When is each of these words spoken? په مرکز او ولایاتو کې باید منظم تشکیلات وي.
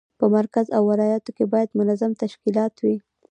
په 0.19 0.25
مرکز 0.35 0.65
او 0.75 0.83
ولایاتو 0.91 1.31
کې 1.37 1.45
باید 1.53 1.77
منظم 1.79 2.11
تشکیلات 2.23 2.73
وي. 2.83 2.97